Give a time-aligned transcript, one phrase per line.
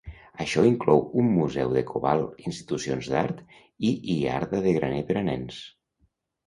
[0.43, 3.45] Això inclou un museu de cobalt, institucions d'art
[3.93, 5.67] i iarda de graner per a nens.